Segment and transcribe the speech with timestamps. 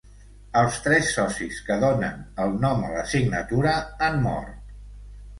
[0.59, 3.75] Els tres socis que donen el nom a la signatura
[4.07, 4.57] han mort.